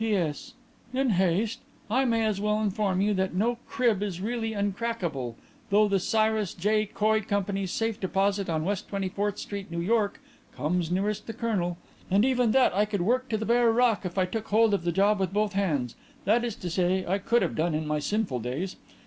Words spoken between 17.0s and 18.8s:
I could have done in my sinful days.